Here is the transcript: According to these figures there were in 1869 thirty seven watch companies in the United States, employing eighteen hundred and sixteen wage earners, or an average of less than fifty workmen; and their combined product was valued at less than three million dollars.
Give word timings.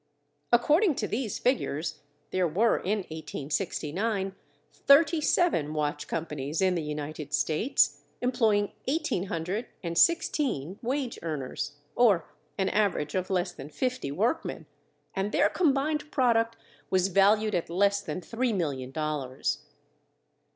According 0.51 0.95
to 0.95 1.07
these 1.07 1.37
figures 1.37 1.99
there 2.31 2.47
were 2.47 2.77
in 2.79 3.05
1869 3.11 4.33
thirty 4.73 5.21
seven 5.21 5.75
watch 5.75 6.07
companies 6.07 6.59
in 6.59 6.73
the 6.73 6.81
United 6.81 7.35
States, 7.35 8.01
employing 8.19 8.71
eighteen 8.87 9.25
hundred 9.27 9.67
and 9.83 9.95
sixteen 9.95 10.79
wage 10.81 11.19
earners, 11.21 11.73
or 11.95 12.27
an 12.57 12.67
average 12.69 13.13
of 13.13 13.29
less 13.29 13.51
than 13.51 13.69
fifty 13.69 14.11
workmen; 14.11 14.65
and 15.13 15.31
their 15.31 15.49
combined 15.49 16.09
product 16.09 16.57
was 16.89 17.09
valued 17.09 17.53
at 17.53 17.69
less 17.69 18.01
than 18.01 18.21
three 18.21 18.53
million 18.53 18.89
dollars. 18.89 19.59